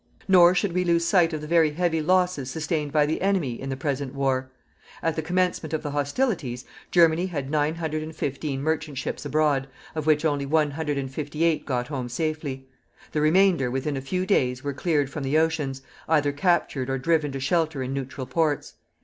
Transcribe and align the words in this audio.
Nor 0.27 0.55
should 0.55 0.73
we 0.73 0.83
lose 0.83 1.05
sight 1.05 1.31
of 1.31 1.41
the 1.41 1.47
very 1.47 1.69
heavy 1.69 2.01
losses 2.01 2.49
sustained 2.49 2.91
by 2.91 3.05
the 3.05 3.21
enemy 3.21 3.61
in 3.61 3.69
the 3.69 3.77
present 3.77 4.15
war. 4.15 4.49
At 5.03 5.15
the 5.15 5.21
commencement 5.21 5.73
of 5.73 5.83
hostilities, 5.83 6.65
Germany 6.89 7.27
had 7.27 7.51
915 7.51 8.63
merchant 8.63 8.97
ships 8.97 9.25
abroad, 9.25 9.67
of 9.93 10.07
which 10.07 10.25
only 10.25 10.47
158 10.47 11.67
got 11.67 11.89
home 11.89 12.09
safely; 12.09 12.67
the 13.11 13.21
remainder 13.21 13.69
within 13.69 13.95
a 13.95 14.01
few 14.01 14.25
days 14.25 14.63
were 14.63 14.73
cleared 14.73 15.11
from 15.11 15.21
the 15.21 15.37
oceans, 15.37 15.83
either 16.09 16.31
captured 16.31 16.89
or 16.89 16.97
driven 16.97 17.31
to 17.33 17.39
shelter 17.39 17.83
in 17.83 17.93
neutral 17.93 18.25
ports. 18.25 18.73